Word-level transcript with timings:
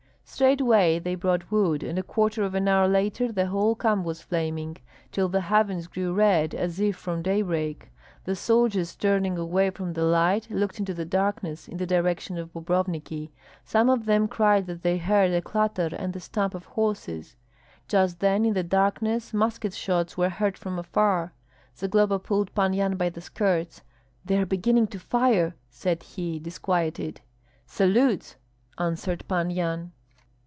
Straightway 0.23 0.97
they 0.97 1.15
brought 1.15 1.51
wood, 1.51 1.83
and 1.83 1.99
a 1.99 2.03
quarter 2.03 2.41
of 2.43 2.55
an 2.55 2.65
hour 2.65 2.87
later 2.87 3.33
the 3.33 3.47
whole 3.47 3.75
camp 3.75 4.05
was 4.05 4.21
flaming, 4.21 4.77
till 5.11 5.27
the 5.27 5.41
heavens 5.41 5.87
grew 5.87 6.13
red 6.13 6.55
as 6.55 6.79
if 6.79 6.95
from 6.95 7.21
daybreak. 7.21 7.91
The 8.23 8.37
soldiers, 8.37 8.95
turning 8.95 9.37
away 9.37 9.71
from 9.71 9.91
the 9.91 10.05
light, 10.05 10.49
looked 10.49 10.79
into 10.79 10.93
the 10.93 11.03
darkness 11.03 11.67
in 11.67 11.75
the 11.77 11.85
direction 11.85 12.37
of 12.37 12.53
Bobrovniki. 12.53 13.29
Some 13.65 13.89
of 13.89 14.05
them 14.05 14.29
cried 14.29 14.67
that 14.67 14.83
they 14.83 14.97
heard 14.97 15.31
a 15.31 15.41
clatter 15.41 15.89
and 15.91 16.13
the 16.13 16.21
stamp 16.21 16.55
of 16.55 16.63
horses. 16.63 17.35
Just 17.89 18.21
then 18.21 18.45
in 18.45 18.53
the 18.53 18.63
darkness 18.63 19.33
musket 19.33 19.73
shots 19.73 20.17
were 20.17 20.29
heard 20.29 20.57
from 20.57 20.79
afar. 20.79 21.33
Zagloba 21.75 22.19
pulled 22.19 22.55
Pan 22.55 22.71
Yan 22.71 22.95
by 22.95 23.09
the 23.09 23.21
skirts. 23.21 23.81
"They 24.23 24.37
are 24.37 24.45
beginning 24.45 24.87
to 24.87 24.97
fire!" 24.97 25.55
said 25.69 26.01
he, 26.01 26.39
disquieted. 26.39 27.19
"Salutes!" 27.67 28.37
answered 28.79 29.25
Pan 29.27 29.49
Yan. 29.51 29.91